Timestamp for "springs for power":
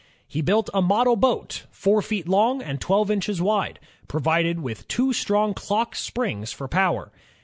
5.95-7.11